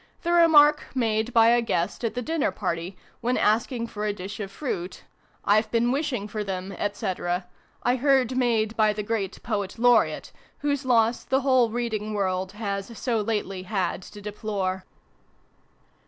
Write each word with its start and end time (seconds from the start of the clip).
The 0.23 0.31
remark, 0.33 0.85
made 0.95 1.31
by 1.31 1.49
a 1.49 1.61
guest 1.61 2.03
at 2.03 2.15
the 2.15 2.23
dinner 2.23 2.49
party, 2.49 2.97
when 3.19 3.37
asking 3.37 3.85
for 3.85 4.03
a 4.03 4.11
dish 4.13 4.39
of 4.39 4.49
fruit(" 4.49 5.03
I've 5.45 5.57
xvi 5.57 5.57
PREFACE. 5.65 5.69
been 5.71 5.91
wishing 5.91 6.27
for 6.27 6.43
them, 6.43 6.73
&c.") 6.91 7.13
I 7.83 7.95
heard 7.97 8.35
made 8.35 8.75
by 8.75 8.93
the 8.93 9.03
great 9.03 9.43
Poet 9.43 9.77
Laureate, 9.77 10.31
whose 10.61 10.85
loss 10.85 11.23
the 11.23 11.41
whole 11.41 11.69
reading 11.69 12.15
world 12.15 12.53
has 12.53 12.97
so 12.97 13.21
lately 13.21 13.61
had 13.61 14.01
to 14.01 14.21
deplore. 14.21 14.85